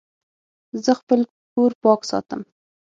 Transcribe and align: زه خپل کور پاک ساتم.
زه 0.83 0.91
خپل 0.99 1.19
کور 1.53 1.71
پاک 1.83 2.01
ساتم. 2.09 2.41